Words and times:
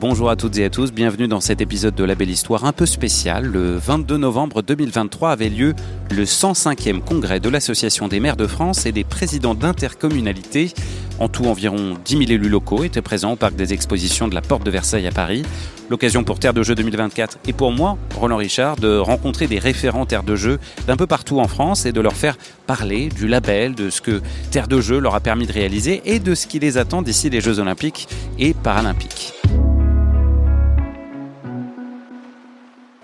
Bonjour 0.00 0.30
à 0.30 0.36
toutes 0.36 0.56
et 0.58 0.64
à 0.64 0.70
tous, 0.70 0.92
bienvenue 0.92 1.26
dans 1.26 1.40
cet 1.40 1.60
épisode 1.60 1.96
de 1.96 2.04
La 2.04 2.14
Belle 2.14 2.30
Histoire 2.30 2.64
un 2.64 2.72
peu 2.72 2.86
spécial. 2.86 3.46
Le 3.46 3.76
22 3.78 4.16
novembre 4.16 4.62
2023 4.62 5.32
avait 5.32 5.48
lieu 5.48 5.74
le 6.12 6.22
105e 6.22 7.00
congrès 7.00 7.40
de 7.40 7.48
l'Association 7.48 8.06
des 8.06 8.20
maires 8.20 8.36
de 8.36 8.46
France 8.46 8.86
et 8.86 8.92
des 8.92 9.02
présidents 9.02 9.56
d'intercommunalités. 9.56 10.72
En 11.18 11.28
tout, 11.28 11.46
environ 11.46 11.96
10 12.04 12.12
000 12.12 12.30
élus 12.30 12.48
locaux 12.48 12.84
étaient 12.84 13.02
présents 13.02 13.32
au 13.32 13.36
parc 13.36 13.56
des 13.56 13.72
expositions 13.72 14.28
de 14.28 14.36
la 14.36 14.40
Porte 14.40 14.62
de 14.64 14.70
Versailles 14.70 15.08
à 15.08 15.10
Paris. 15.10 15.42
L'occasion 15.90 16.22
pour 16.22 16.38
Terre 16.38 16.54
de 16.54 16.62
Jeux 16.62 16.76
2024 16.76 17.40
et 17.48 17.52
pour 17.52 17.72
moi, 17.72 17.98
Roland 18.14 18.36
Richard, 18.36 18.76
de 18.76 18.98
rencontrer 18.98 19.48
des 19.48 19.58
référents 19.58 20.06
Terre 20.06 20.22
de 20.22 20.36
Jeux 20.36 20.60
d'un 20.86 20.96
peu 20.96 21.08
partout 21.08 21.40
en 21.40 21.48
France 21.48 21.86
et 21.86 21.92
de 21.92 22.00
leur 22.00 22.14
faire 22.14 22.36
parler 22.68 23.08
du 23.08 23.26
label, 23.26 23.74
de 23.74 23.90
ce 23.90 24.00
que 24.00 24.22
Terre 24.52 24.68
de 24.68 24.80
Jeux 24.80 25.00
leur 25.00 25.16
a 25.16 25.20
permis 25.20 25.48
de 25.48 25.52
réaliser 25.52 26.02
et 26.04 26.20
de 26.20 26.36
ce 26.36 26.46
qui 26.46 26.60
les 26.60 26.78
attend 26.78 27.02
d'ici 27.02 27.30
les 27.30 27.40
Jeux 27.40 27.58
Olympiques 27.58 28.06
et 28.38 28.54
Paralympiques. 28.54 29.37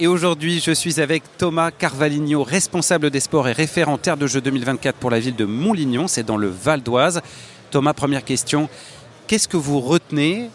Et 0.04 0.06
aujourd'hui, 0.06 0.60
je 0.60 0.70
suis 0.70 1.00
avec 1.00 1.22
Thomas 1.38 1.70
Carvaligno, 1.70 2.42
responsable 2.42 3.08
des 3.08 3.20
sports 3.20 3.48
et 3.48 3.52
référent 3.52 3.96
Terre 3.96 4.18
de 4.18 4.26
Jeux 4.26 4.42
2024 4.42 4.96
pour 4.96 5.08
la 5.10 5.18
ville 5.18 5.34
de 5.34 5.46
Montlignon, 5.46 6.08
c'est 6.08 6.24
dans 6.24 6.36
le 6.36 6.48
Val 6.48 6.82
d'Oise. 6.82 7.22
Thomas, 7.70 7.94
première 7.94 8.22
question, 8.22 8.68
qu'est-ce 9.26 9.48
que 9.48 9.56
vous 9.56 9.80
retenez 9.80 10.50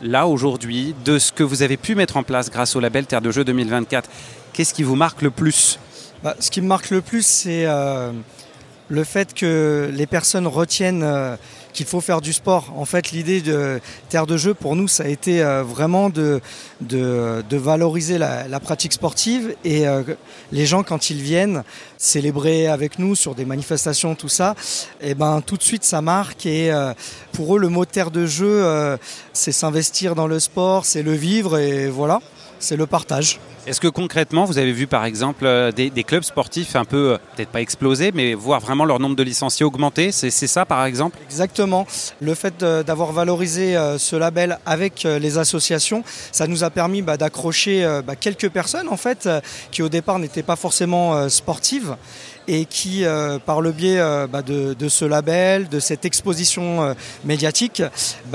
là 0.00 0.26
aujourd'hui 0.26 0.94
de 1.04 1.18
ce 1.18 1.30
que 1.30 1.42
vous 1.42 1.60
avez 1.60 1.76
pu 1.76 1.94
mettre 1.94 2.16
en 2.16 2.22
place 2.22 2.48
grâce 2.50 2.74
au 2.74 2.80
label 2.80 3.04
Terre 3.04 3.20
de 3.20 3.30
Jeux 3.30 3.44
2024 3.44 4.08
Qu'est-ce 4.54 4.72
qui 4.72 4.82
vous 4.82 4.96
marque 4.96 5.20
le 5.20 5.30
plus? 5.30 5.78
Bah, 6.24 6.34
Ce 6.40 6.50
qui 6.50 6.62
me 6.62 6.66
marque 6.66 6.88
le 6.88 7.02
plus, 7.02 7.26
c'est 7.26 7.66
euh, 7.66 8.12
le 8.88 9.04
fait 9.04 9.34
que 9.34 9.90
les 9.92 10.06
personnes 10.06 10.46
retiennent 10.46 11.02
euh, 11.02 11.36
qu'il 11.76 11.86
faut 11.86 12.00
faire 12.00 12.22
du 12.22 12.32
sport. 12.32 12.72
En 12.76 12.86
fait, 12.86 13.12
l'idée 13.12 13.42
de 13.42 13.80
Terre 14.08 14.26
de 14.26 14.38
Jeu, 14.38 14.54
pour 14.54 14.74
nous, 14.74 14.88
ça 14.88 15.04
a 15.04 15.08
été 15.08 15.42
euh, 15.42 15.62
vraiment 15.62 16.08
de, 16.08 16.40
valoriser 17.52 18.16
la, 18.18 18.60
pratique 18.60 18.94
sportive. 18.94 19.54
Et 19.62 19.86
euh, 19.86 20.02
les 20.52 20.64
gens, 20.64 20.82
quand 20.82 21.10
ils 21.10 21.20
viennent 21.20 21.62
célébrer 21.98 22.66
avec 22.66 22.98
nous 22.98 23.14
sur 23.14 23.34
des 23.34 23.44
manifestations, 23.44 24.14
tout 24.14 24.30
ça, 24.30 24.54
et 25.00 25.10
eh 25.10 25.14
ben, 25.14 25.42
tout 25.42 25.58
de 25.58 25.62
suite, 25.62 25.84
ça 25.84 26.00
marque. 26.00 26.46
Et 26.46 26.72
euh, 26.72 26.94
pour 27.32 27.56
eux, 27.56 27.58
le 27.58 27.68
mot 27.68 27.84
Terre 27.84 28.10
de 28.10 28.24
Jeu, 28.24 28.64
c'est 29.34 29.52
s'investir 29.52 30.14
dans 30.14 30.26
le 30.26 30.40
sport, 30.40 30.86
c'est 30.86 31.02
le 31.02 31.12
vivre. 31.12 31.58
Et 31.58 31.88
voilà, 31.90 32.20
c'est 32.58 32.76
le 32.76 32.86
partage. 32.86 33.38
Est-ce 33.66 33.80
que 33.80 33.88
concrètement, 33.88 34.44
vous 34.44 34.58
avez 34.58 34.70
vu 34.70 34.86
par 34.86 35.04
exemple 35.04 35.44
euh, 35.44 35.72
des, 35.72 35.90
clubs 36.04 36.22
sportifs 36.22 36.76
un 36.76 36.84
peu, 36.84 37.14
euh, 37.14 37.18
peut-être 37.34 37.48
pas 37.48 37.60
exploser, 37.60 38.12
mais 38.14 38.34
voir 38.34 38.60
vraiment 38.60 38.84
leur 38.84 39.00
nombre 39.00 39.16
de 39.16 39.22
licenciés 39.24 39.66
augmenter? 39.66 40.12
C'est 40.12 40.30
ça 40.30 40.64
par 40.64 40.84
exemple? 40.84 41.18
Exactement. 41.24 41.84
Le 42.20 42.34
fait 42.34 42.62
d'avoir 42.62 43.10
valorisé 43.10 43.76
euh, 43.76 43.98
ce 43.98 44.14
label 44.14 44.58
avec 44.66 45.02
les 45.02 45.38
associations, 45.38 46.04
ça 46.30 46.46
nous 46.46 46.62
a 46.62 46.70
permis 46.70 47.02
bah, 47.02 47.16
d'accrocher 47.16 47.84
bah, 48.06 48.14
quelques 48.14 48.50
personnes 48.50 48.88
en 48.88 48.96
fait 48.96 49.28
qui 49.72 49.82
au 49.82 49.88
départ 49.88 50.18
n'étaient 50.18 50.44
pas 50.44 50.56
forcément 50.56 51.28
sportives 51.28 51.96
et 52.48 52.64
qui, 52.64 53.04
par 53.44 53.60
le 53.60 53.72
biais 53.72 54.00
bah, 54.30 54.42
de, 54.42 54.88
ce 54.88 55.04
label, 55.04 55.68
de 55.68 55.80
cette 55.80 56.04
exposition 56.04 56.94
médiatique, 57.24 57.82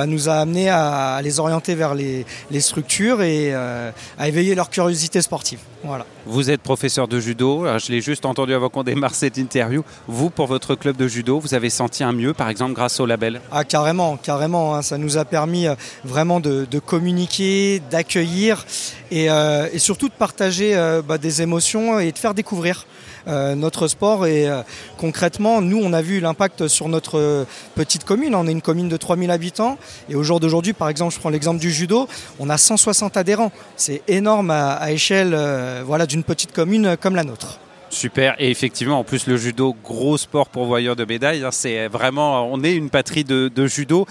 nous 0.08 0.30
a 0.30 0.34
amené 0.34 0.70
à, 0.70 1.20
les 1.24 1.40
orienter 1.40 1.76
vers 1.76 1.96
les, 1.96 2.26
les 2.50 2.62
structures 2.62 3.22
et 3.22 3.54
à 3.54 4.28
éveiller 4.28 4.56
leur 4.56 4.70
curiosité 4.70 5.22
sportive. 5.22 5.60
Voilà. 5.84 6.06
Vous 6.28 6.52
êtes 6.52 6.62
professeur 6.62 7.08
de 7.08 7.20
judo, 7.20 7.66
je 7.80 7.92
l'ai 7.92 8.02
juste 8.02 8.26
entendu 8.26 8.54
avant 8.54 8.70
qu'on 8.70 8.84
démarre 8.84 9.16
cette 9.16 9.38
interview. 9.38 9.84
Vous, 10.08 10.30
pour 10.30 10.46
votre 10.46 10.76
club 10.76 10.96
de 10.96 11.08
judo, 11.08 11.40
vous 11.40 11.56
avez 11.56 11.72
senti 11.72 12.04
un 12.04 12.12
mieux, 12.12 12.34
par 12.34 12.50
exemple, 12.50 12.74
grâce 12.74 13.00
au 13.00 13.08
label? 13.08 13.42
Ah, 13.52 13.64
carrément, 13.64 14.18
carrément. 14.18 14.76
Hein. 14.76 14.82
ça 14.84 14.98
nous 14.98 15.18
a 15.18 15.26
permis 15.26 15.68
euh, 15.68 15.76
vraiment 16.04 16.40
de, 16.40 16.66
communiquer, 16.86 17.82
d'accueillir 17.90 18.66
euh, 19.12 19.68
et, 19.74 19.80
surtout 19.80 20.10
de 20.10 20.14
partager 20.14 20.76
euh, 20.76 21.02
bah, 21.02 21.18
des 21.18 21.42
émotions 21.42 22.00
et 22.00 22.12
de 22.12 22.18
faire 22.18 22.34
découvrir. 22.34 22.86
notre 23.28 23.88
sport 23.88 24.01
et 24.26 24.50
concrètement 24.98 25.62
nous 25.62 25.80
on 25.82 25.94
a 25.94 26.02
vu 26.02 26.20
l'impact 26.20 26.68
sur 26.68 26.88
notre 26.88 27.46
petite 27.76 28.04
commune 28.04 28.36
on 28.36 28.48
est 28.48 28.52
une 28.52 28.62
commune 28.62 28.90
de 28.90 28.98
3000 28.98 29.30
habitants 29.30 29.78
et 30.10 30.16
au 30.16 30.24
jour 30.24 30.40
d'aujourd'hui 30.40 30.74
par 30.74 30.90
exemple 30.90 31.14
je 31.14 31.20
prends 31.20 31.30
l'exemple 31.30 31.60
du 31.60 31.72
judo 31.72 32.08
on 32.40 32.50
a 32.50 32.58
160 32.58 33.18
adhérents 33.18 33.52
c'est 33.76 34.02
énorme 34.08 34.50
à, 34.52 34.92
échelle 34.92 35.38
voilà 35.86 36.06
d'une 36.06 36.24
petite 36.24 36.52
commune 36.52 36.98
comme 37.00 37.16
la 37.16 37.24
nôtre. 37.24 37.60
Super. 37.90 38.36
Et 38.40 38.50
effectivement, 38.50 39.00
en 39.00 39.04
plus, 39.04 39.28
le 39.28 39.36
judo, 39.36 39.76
gros 39.84 40.18
sport 40.18 40.48
pour 40.48 40.66
voyeurs 40.66 40.96
de 40.96 41.04
médailles. 41.04 41.44
Hein, 41.44 41.52
c'est 41.52 41.88
vraiment, 41.88 42.50
on 42.52 42.64
est 42.64 42.74
une 42.74 42.90
patrie 42.90 43.26
de, 43.26 43.68
judo. 43.68 44.06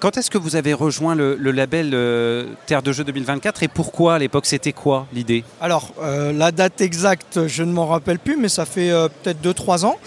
Quand 0.00 0.16
est-ce 0.16 0.30
que 0.30 0.38
vous 0.38 0.56
avez 0.56 0.72
rejoint 0.72 1.14
le, 1.14 1.36
label 1.36 1.90
euh, 1.92 2.46
Terre 2.64 2.82
de 2.82 2.90
Jeux 2.90 3.04
2024 3.04 3.64
et 3.64 3.68
pourquoi 3.68 4.14
à 4.14 4.18
l'époque 4.18 4.46
c'était 4.46 4.72
quoi 4.72 5.06
l'idée? 5.12 5.44
Alors 5.60 5.92
euh, 6.02 6.32
la 6.32 6.52
date 6.52 6.80
exacte 6.80 7.46
je 7.46 7.62
ne 7.62 7.70
m'en 7.70 7.86
rappelle 7.86 8.18
plus 8.18 8.38
mais 8.38 8.48
ça 8.48 8.64
fait 8.64 8.90
euh, 8.90 9.08
peut-être 9.08 9.42
2-3 9.42 9.84
ans. 9.84 9.98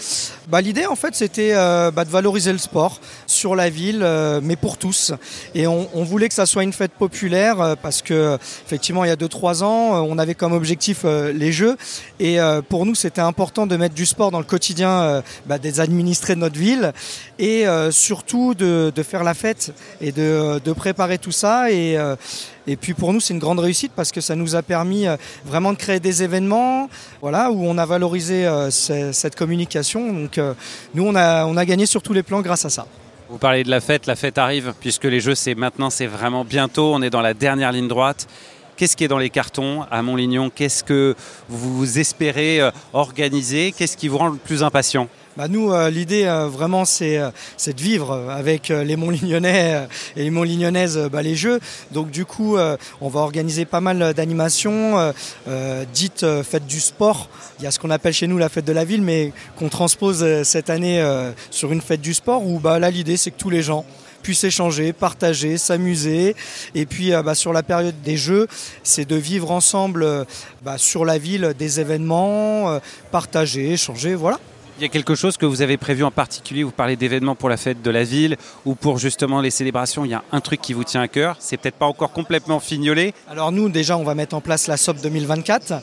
Bah, 0.48 0.60
L'idée, 0.60 0.84
en 0.84 0.96
fait, 0.96 1.14
c'était 1.14 1.54
bah, 1.54 2.04
de 2.04 2.10
valoriser 2.10 2.52
le 2.52 2.58
sport 2.58 3.00
sur 3.26 3.56
la 3.56 3.70
ville, 3.70 4.06
mais 4.42 4.56
pour 4.56 4.76
tous. 4.76 5.14
Et 5.54 5.66
on, 5.66 6.04
voulait 6.04 6.28
que 6.28 6.34
ça 6.34 6.44
soit 6.44 6.64
une 6.64 6.74
fête 6.74 6.92
populaire 6.92 7.76
parce 7.80 8.02
que, 8.02 8.38
effectivement, 8.66 9.04
il 9.04 9.08
y 9.08 9.10
a 9.10 9.16
2-3 9.16 9.62
ans, 9.62 10.04
on 10.06 10.18
avait 10.18 10.34
comme 10.34 10.52
objectif 10.52 11.04
les 11.04 11.50
Jeux. 11.50 11.78
Et 12.20 12.36
pour 12.68 12.84
nous, 12.84 12.94
c'était 12.94 13.22
important 13.22 13.66
de 13.66 13.74
mettre 13.76 13.94
du 13.94 14.04
sport 14.04 14.30
dans 14.30 14.38
le 14.38 14.44
quotidien 14.44 15.22
bah, 15.46 15.58
des 15.58 15.80
administrés 15.80 16.34
de 16.34 16.40
notre 16.40 16.58
ville 16.58 16.92
et 17.38 17.64
surtout 17.90 18.54
de, 18.54 18.92
faire 19.02 19.24
la 19.24 19.32
fête 19.32 19.72
et 20.00 20.12
de, 20.12 20.72
préparer 20.72 21.18
tout 21.18 21.32
ça. 21.32 21.70
Et, 21.70 21.98
et 22.66 22.76
puis 22.76 22.94
pour 22.94 23.12
nous, 23.12 23.20
c'est 23.20 23.34
une 23.34 23.40
grande 23.40 23.58
réussite 23.58 23.92
parce 23.94 24.10
que 24.10 24.20
ça 24.20 24.34
nous 24.34 24.54
a 24.54 24.62
permis 24.62 25.06
euh, 25.06 25.16
vraiment 25.44 25.72
de 25.72 25.78
créer 25.78 26.00
des 26.00 26.22
événements 26.22 26.88
voilà, 27.20 27.50
où 27.50 27.64
on 27.64 27.76
a 27.76 27.84
valorisé 27.84 28.46
euh, 28.46 28.70
cette 28.70 29.36
communication. 29.36 30.12
Donc 30.12 30.38
euh, 30.38 30.54
nous, 30.94 31.04
on 31.04 31.14
a, 31.14 31.44
on 31.44 31.56
a 31.56 31.64
gagné 31.64 31.86
sur 31.86 32.02
tous 32.02 32.14
les 32.14 32.22
plans 32.22 32.40
grâce 32.40 32.64
à 32.64 32.70
ça. 32.70 32.86
Vous 33.28 33.38
parlez 33.38 33.64
de 33.64 33.70
la 33.70 33.80
fête, 33.80 34.06
la 34.06 34.16
fête 34.16 34.38
arrive 34.38 34.74
puisque 34.80 35.04
les 35.04 35.20
jeux, 35.20 35.34
c'est 35.34 35.54
maintenant, 35.54 35.90
c'est 35.90 36.06
vraiment 36.06 36.44
bientôt. 36.44 36.94
On 36.94 37.02
est 37.02 37.10
dans 37.10 37.20
la 37.20 37.34
dernière 37.34 37.72
ligne 37.72 37.88
droite. 37.88 38.26
Qu'est-ce 38.76 38.96
qui 38.96 39.04
est 39.04 39.08
dans 39.08 39.18
les 39.18 39.30
cartons 39.30 39.84
à 39.90 40.02
Montlignon 40.02 40.50
Qu'est-ce 40.50 40.82
que 40.82 41.14
vous 41.48 41.98
espérez 41.98 42.60
organiser? 42.92 43.70
Qu'est-ce 43.70 43.96
qui 43.96 44.08
vous 44.08 44.18
rend 44.18 44.28
le 44.28 44.36
plus 44.36 44.64
impatient? 44.64 45.08
Bah 45.36 45.48
nous, 45.48 45.72
euh, 45.72 45.90
l'idée 45.90 46.26
euh, 46.26 46.46
vraiment, 46.46 46.84
euh, 47.02 47.30
c'est 47.56 47.76
de 47.76 47.82
vivre 47.82 48.12
avec 48.30 48.68
les 48.68 48.94
Montlignonnais 48.94 49.88
et 50.16 50.22
les 50.22 50.30
Montlignonnaises 50.30 51.08
bah, 51.10 51.22
les 51.22 51.34
Jeux. 51.34 51.58
Donc 51.90 52.10
du 52.10 52.24
coup, 52.24 52.56
on 53.00 53.08
va 53.08 53.20
organiser 53.20 53.64
pas 53.64 53.80
mal 53.80 54.14
d'animations 54.14 55.12
dites 55.92 56.24
fête 56.42 56.66
du 56.66 56.80
sport. 56.80 57.28
Il 57.58 57.64
y 57.64 57.66
a 57.66 57.70
ce 57.70 57.78
qu'on 57.78 57.90
appelle 57.90 58.12
chez 58.12 58.26
nous 58.26 58.38
la 58.38 58.48
fête 58.48 58.64
de 58.64 58.72
la 58.72 58.84
ville, 58.84 59.02
mais 59.02 59.32
qu'on 59.58 59.68
transpose 59.68 60.42
cette 60.44 60.70
année 60.70 61.04
sur 61.50 61.72
une 61.72 61.80
fête 61.80 62.00
du 62.00 62.14
sport 62.14 62.46
où 62.46 62.60
bah, 62.60 62.78
là, 62.78 62.90
l'idée, 62.90 63.16
c'est 63.16 63.30
que 63.30 63.38
tous 63.38 63.50
les 63.50 63.62
gens 63.62 63.84
puissent 64.22 64.44
échanger, 64.44 64.92
partager, 64.92 65.58
s'amuser. 65.58 66.36
Et 66.74 66.86
puis 66.86 67.10
bah, 67.24 67.34
sur 67.34 67.52
la 67.52 67.62
période 67.62 68.00
des 68.02 68.16
Jeux, 68.16 68.46
c'est 68.82 69.08
de 69.08 69.16
vivre 69.16 69.50
ensemble 69.50 70.26
bah, 70.62 70.78
sur 70.78 71.04
la 71.04 71.18
ville 71.18 71.54
des 71.58 71.80
événements, 71.80 72.78
partager, 73.10 73.72
échanger, 73.72 74.14
voilà. 74.14 74.38
Il 74.76 74.82
y 74.82 74.86
a 74.86 74.88
quelque 74.88 75.14
chose 75.14 75.36
que 75.36 75.46
vous 75.46 75.62
avez 75.62 75.76
prévu 75.76 76.02
en 76.02 76.10
particulier 76.10 76.64
Vous 76.64 76.72
parlez 76.72 76.96
d'événements 76.96 77.36
pour 77.36 77.48
la 77.48 77.56
fête 77.56 77.80
de 77.80 77.90
la 77.92 78.02
ville 78.02 78.36
ou 78.64 78.74
pour 78.74 78.98
justement 78.98 79.40
les 79.40 79.50
célébrations. 79.50 80.04
Il 80.04 80.10
y 80.10 80.14
a 80.14 80.24
un 80.32 80.40
truc 80.40 80.60
qui 80.60 80.72
vous 80.72 80.82
tient 80.82 81.00
à 81.00 81.06
cœur. 81.06 81.36
C'est 81.38 81.56
peut-être 81.56 81.76
pas 81.76 81.86
encore 81.86 82.10
complètement 82.10 82.58
fignolé. 82.58 83.14
Alors 83.30 83.52
nous, 83.52 83.68
déjà, 83.68 83.96
on 83.96 84.02
va 84.02 84.16
mettre 84.16 84.34
en 84.34 84.40
place 84.40 84.66
la 84.66 84.76
SOP 84.76 85.00
2024. 85.00 85.74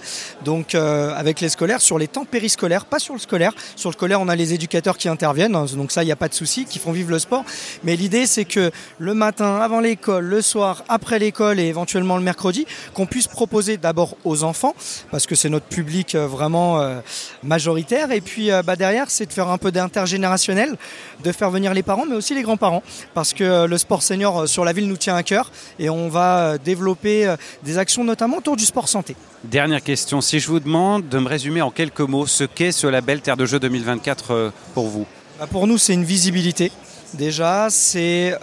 Donc 0.44 0.76
euh, 0.76 1.16
avec 1.16 1.40
les 1.40 1.48
scolaires 1.48 1.80
sur 1.80 1.98
les 1.98 2.10
temps 2.10 2.26
périscolaires, 2.26 2.84
pas 2.84 3.00
sur 3.00 3.14
le 3.14 3.22
scolaire. 3.22 3.54
Sur 3.78 3.92
le 3.92 3.94
scolaire, 3.94 4.20
on 4.20 4.28
a 4.28 4.36
les 4.36 4.54
éducateurs 4.54 4.98
qui 4.98 5.08
interviennent. 5.08 5.54
Donc 5.54 5.94
ça, 5.94 6.04
il 6.04 6.08
n'y 6.08 6.12
a 6.12 6.18
pas 6.18 6.28
de 6.28 6.34
souci, 6.34 6.66
qui 6.66 6.78
font 6.78 6.92
vivre 6.92 7.12
le 7.12 7.20
sport. 7.20 7.46
Mais 7.86 7.96
l'idée, 7.96 8.26
c'est 8.26 8.46
que 8.46 8.72
le 9.00 9.14
matin, 9.14 9.56
avant 9.56 9.80
l'école, 9.80 10.26
le 10.26 10.42
soir, 10.42 10.84
après 10.90 11.18
l'école 11.18 11.62
et 11.62 11.68
éventuellement 11.68 12.18
le 12.18 12.24
mercredi, 12.24 12.66
qu'on 12.94 13.06
puisse 13.06 13.28
proposer 13.28 13.78
d'abord 13.78 14.18
aux 14.26 14.44
enfants, 14.44 14.76
parce 15.12 15.28
que 15.28 15.36
c'est 15.36 15.50
notre 15.50 15.68
public 15.68 16.16
euh, 16.16 16.28
vraiment 16.28 16.82
euh, 16.82 17.00
majoritaire. 17.42 18.12
Et 18.12 18.20
puis 18.20 18.50
bah, 18.66 18.76
derrière, 18.82 19.12
c'est 19.12 19.28
de 19.28 19.34
faire 19.34 19.50
un 19.50 19.60
peu 19.60 19.72
d'intergénérationnel, 19.72 20.76
de 21.24 21.32
faire 21.32 21.52
venir 21.52 21.72
les 21.76 21.84
parents, 21.84 22.08
mais 22.10 22.16
aussi 22.16 22.34
les 22.34 22.42
grands-parents, 22.42 22.82
parce 23.14 23.32
que 23.32 23.44
euh, 23.44 23.68
le 23.68 23.78
sport 23.78 24.02
senior 24.02 24.42
euh, 24.42 24.48
sur 24.48 24.66
la 24.66 24.74
ville 24.74 24.88
nous 24.88 24.98
tient 24.98 25.16
à 25.16 25.22
cœur 25.22 25.52
et 25.78 25.92
on 25.92 26.10
va 26.10 26.40
euh, 26.40 26.58
développer 26.58 27.36
des 27.64 27.78
actions 27.78 28.04
notamment 28.04 28.38
autour 28.38 28.56
du 28.58 28.66
sport 28.66 28.90
santé. 28.90 29.16
Dernière 29.44 29.84
question, 29.84 30.20
si 30.20 30.40
je 30.40 30.48
vous 30.48 30.60
demande 30.60 31.08
de 31.10 31.20
me 31.20 31.28
résumer 31.28 31.62
en 31.62 31.70
quelques 31.70 32.02
mots 32.02 32.26
ce 32.26 32.44
qu'est 32.44 32.72
ce 32.72 32.88
label 32.88 33.22
Terre 33.22 33.38
de 33.38 33.46
Jeux 33.46 33.60
2024 33.60 34.52
pour 34.74 34.88
vous 34.88 35.06
bah, 35.40 35.46
Pour 35.46 35.68
nous, 35.68 35.78
c'est 35.78 35.94
une 35.94 36.04
visibilité. 36.04 36.72
Déjà, 37.14 37.68
c'est 37.70 38.34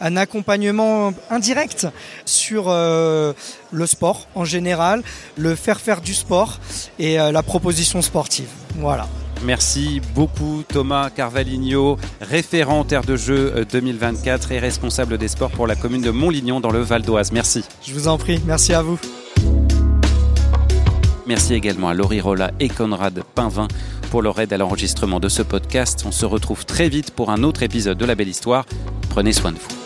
un 0.00 0.16
accompagnement 0.16 1.12
indirect 1.30 1.86
sur 2.24 2.70
le 2.70 3.86
sport 3.86 4.26
en 4.34 4.44
général, 4.44 5.02
le 5.36 5.54
faire 5.54 5.80
faire 5.80 6.00
du 6.00 6.14
sport 6.14 6.60
et 6.98 7.16
la 7.16 7.42
proposition 7.42 8.00
sportive. 8.00 8.48
Voilà. 8.76 9.06
Merci 9.42 10.00
beaucoup 10.14 10.62
Thomas 10.66 11.10
Carvaligno, 11.10 11.98
référent 12.20 12.84
Terre 12.84 13.04
de 13.04 13.16
Jeux 13.16 13.66
2024 13.70 14.52
et 14.52 14.58
responsable 14.58 15.18
des 15.18 15.28
sports 15.28 15.50
pour 15.50 15.66
la 15.66 15.76
commune 15.76 16.02
de 16.02 16.10
Montlignon 16.10 16.60
dans 16.60 16.70
le 16.70 16.80
Val 16.80 17.02
d'Oise. 17.02 17.32
Merci. 17.32 17.64
Je 17.86 17.92
vous 17.92 18.08
en 18.08 18.18
prie, 18.18 18.40
merci 18.46 18.72
à 18.72 18.82
vous. 18.82 18.98
Merci 21.26 21.54
également 21.54 21.88
à 21.88 21.94
Laurie 21.94 22.20
Rolla 22.20 22.50
et 22.60 22.68
Conrad 22.68 23.22
Pinvin 23.34 23.68
pour 24.10 24.22
leur 24.22 24.38
aide 24.40 24.52
à 24.52 24.58
l'enregistrement 24.58 25.20
de 25.20 25.28
ce 25.28 25.42
podcast. 25.42 26.04
On 26.06 26.12
se 26.12 26.26
retrouve 26.26 26.66
très 26.66 26.88
vite 26.88 27.10
pour 27.12 27.30
un 27.30 27.42
autre 27.42 27.62
épisode 27.62 27.98
de 27.98 28.04
La 28.04 28.14
Belle 28.14 28.28
Histoire. 28.28 28.66
Prenez 29.08 29.32
soin 29.32 29.52
de 29.52 29.58
vous. 29.58 29.83